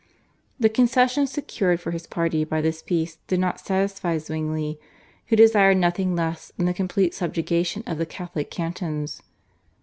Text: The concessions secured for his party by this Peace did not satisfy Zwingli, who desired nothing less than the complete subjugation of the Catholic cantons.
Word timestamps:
The 0.59 0.67
concessions 0.67 1.29
secured 1.29 1.79
for 1.79 1.91
his 1.91 2.07
party 2.07 2.43
by 2.43 2.59
this 2.59 2.81
Peace 2.81 3.19
did 3.27 3.39
not 3.39 3.59
satisfy 3.59 4.17
Zwingli, 4.17 4.79
who 5.27 5.35
desired 5.35 5.77
nothing 5.77 6.15
less 6.15 6.51
than 6.57 6.65
the 6.65 6.73
complete 6.73 7.13
subjugation 7.13 7.83
of 7.85 7.99
the 7.99 8.07
Catholic 8.07 8.49
cantons. 8.49 9.21